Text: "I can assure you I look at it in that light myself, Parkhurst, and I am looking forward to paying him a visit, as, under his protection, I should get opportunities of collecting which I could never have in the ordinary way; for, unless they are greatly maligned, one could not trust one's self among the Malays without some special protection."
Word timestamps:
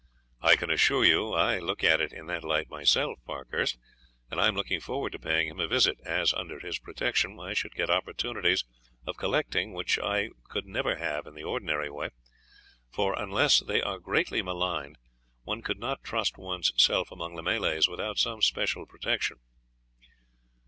"I 0.41 0.55
can 0.55 0.71
assure 0.71 1.05
you 1.05 1.33
I 1.33 1.59
look 1.59 1.83
at 1.83 2.01
it 2.01 2.11
in 2.11 2.25
that 2.25 2.43
light 2.43 2.67
myself, 2.71 3.19
Parkhurst, 3.23 3.77
and 4.31 4.41
I 4.41 4.47
am 4.47 4.55
looking 4.55 4.79
forward 4.79 5.11
to 5.11 5.19
paying 5.19 5.47
him 5.47 5.59
a 5.59 5.67
visit, 5.67 5.99
as, 6.03 6.33
under 6.33 6.59
his 6.59 6.79
protection, 6.79 7.39
I 7.39 7.53
should 7.53 7.75
get 7.75 7.91
opportunities 7.91 8.65
of 9.05 9.17
collecting 9.17 9.73
which 9.73 9.99
I 9.99 10.31
could 10.49 10.65
never 10.65 10.95
have 10.95 11.27
in 11.27 11.35
the 11.35 11.43
ordinary 11.43 11.91
way; 11.91 12.09
for, 12.89 13.13
unless 13.13 13.59
they 13.59 13.79
are 13.79 13.99
greatly 13.99 14.41
maligned, 14.41 14.97
one 15.43 15.61
could 15.61 15.77
not 15.77 16.03
trust 16.03 16.35
one's 16.35 16.71
self 16.81 17.11
among 17.11 17.35
the 17.35 17.43
Malays 17.43 17.87
without 17.87 18.17
some 18.17 18.41
special 18.41 18.87
protection." 18.87 19.37